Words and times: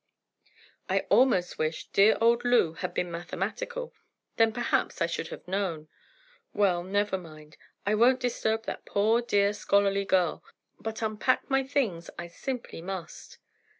I 0.89 1.01
almost 1.11 1.59
wish 1.59 1.89
dear 1.91 2.17
old 2.19 2.43
Lew 2.43 2.73
had 2.73 2.91
been 2.95 3.11
mathematical, 3.11 3.93
then 4.37 4.51
perhaps 4.51 4.99
I 4.99 5.05
should 5.05 5.27
have 5.27 5.47
known. 5.47 5.89
Well, 6.53 6.83
never 6.83 7.19
mind; 7.19 7.55
I 7.85 7.93
won't 7.93 8.19
disturb 8.19 8.65
that 8.65 8.83
poor, 8.85 9.21
dear 9.21 9.53
scholarly 9.53 10.05
girl; 10.05 10.43
but 10.79 11.03
unpack 11.03 11.47
my 11.51 11.61
things 11.63 12.09
I 12.17 12.29
simply 12.29 12.81
must." 12.81 13.37